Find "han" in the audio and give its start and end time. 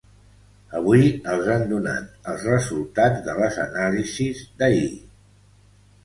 1.55-1.65